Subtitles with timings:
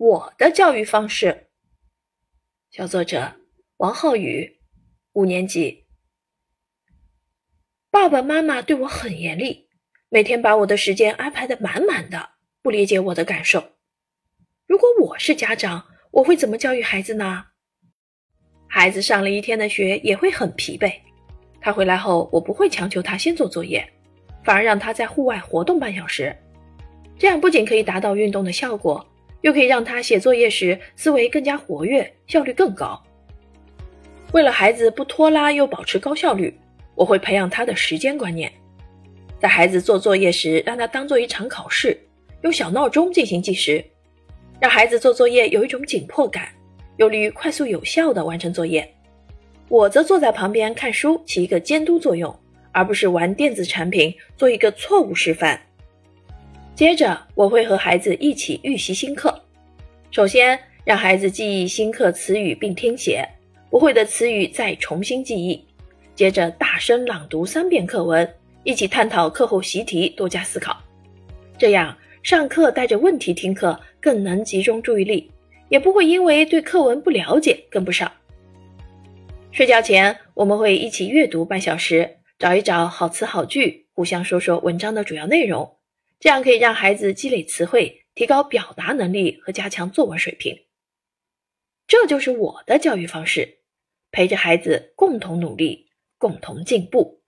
[0.00, 1.48] 我的教育方式。
[2.70, 3.34] 小作者
[3.76, 4.58] 王浩宇，
[5.12, 5.84] 五年级。
[7.90, 9.68] 爸爸妈妈对我很严厉，
[10.08, 12.30] 每天把我的时间安排的满满的，
[12.62, 13.72] 不理解我的感受。
[14.66, 17.44] 如果我是家长，我会怎么教育孩子呢？
[18.68, 20.94] 孩子上了一天的学也会很疲惫，
[21.60, 23.86] 他回来后，我不会强求他先做作业，
[24.42, 26.34] 反而让他在户外活动半小时。
[27.18, 29.06] 这样不仅可以达到运动的效果，
[29.42, 33.02] 又可以让他写作业时思维更加活跃，效率更高。
[34.32, 36.56] 为了孩子不拖拉又保持高效率，
[36.94, 38.52] 我会培养他的时间观念。
[39.40, 41.98] 在孩子做作业时，让他当做一场考试，
[42.42, 43.84] 用小闹钟进行计时，
[44.60, 46.48] 让孩子做作业有一种紧迫感，
[46.98, 48.88] 有利于快速有效地完成作业。
[49.68, 52.38] 我则坐在旁边看书，起一个监督作用，
[52.72, 55.60] 而不是玩电子产品，做一个错误示范。
[56.80, 59.38] 接着，我会和孩子一起预习新课。
[60.10, 63.22] 首先，让孩子记忆新课词语并听写，
[63.68, 65.62] 不会的词语再重新记忆。
[66.14, 68.26] 接着，大声朗读三遍课文，
[68.64, 70.74] 一起探讨课后习题，多加思考。
[71.58, 75.30] 这样，上课带着问题听课更能集中注意力，
[75.68, 78.10] 也不会因为对课文不了解跟不上。
[79.52, 85.70] 睡觉前，我们会一起阅读半小时，找一找好词好句，互相说说文章的主要内容。
[86.20, 90.66] 这样可以让孩子积累词汇，提高表达能力和加强作文水平。
[91.86, 93.62] 这就是我的教育方式，
[94.12, 97.19] 陪着孩子共同努力，共同进步。